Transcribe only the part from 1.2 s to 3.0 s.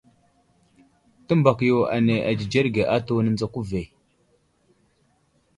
Təmbak yo ane adzədzerge